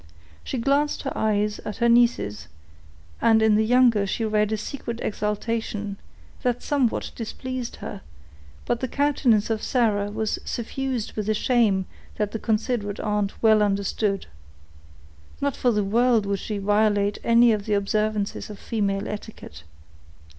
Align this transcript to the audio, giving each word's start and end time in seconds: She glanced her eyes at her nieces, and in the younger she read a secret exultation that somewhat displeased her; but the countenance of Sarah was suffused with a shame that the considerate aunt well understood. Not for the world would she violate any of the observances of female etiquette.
She 0.43 0.57
glanced 0.57 1.03
her 1.03 1.15
eyes 1.15 1.59
at 1.59 1.77
her 1.77 1.87
nieces, 1.87 2.47
and 3.21 3.39
in 3.39 3.53
the 3.53 3.63
younger 3.63 4.07
she 4.07 4.25
read 4.25 4.51
a 4.51 4.57
secret 4.57 4.99
exultation 4.99 5.97
that 6.41 6.63
somewhat 6.63 7.11
displeased 7.15 7.75
her; 7.75 8.01
but 8.65 8.79
the 8.79 8.87
countenance 8.87 9.51
of 9.51 9.61
Sarah 9.61 10.09
was 10.09 10.39
suffused 10.43 11.13
with 11.13 11.29
a 11.29 11.35
shame 11.35 11.85
that 12.17 12.31
the 12.31 12.39
considerate 12.39 12.99
aunt 12.99 13.43
well 13.43 13.61
understood. 13.61 14.25
Not 15.39 15.55
for 15.55 15.69
the 15.69 15.83
world 15.83 16.25
would 16.25 16.39
she 16.39 16.57
violate 16.57 17.19
any 17.23 17.51
of 17.51 17.67
the 17.67 17.73
observances 17.75 18.49
of 18.49 18.57
female 18.57 19.07
etiquette. 19.07 19.61